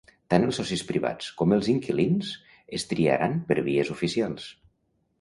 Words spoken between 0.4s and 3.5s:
els socis privats com els inquilins es triaran